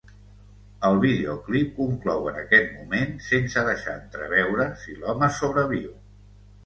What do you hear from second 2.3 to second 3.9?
en aquest moment sense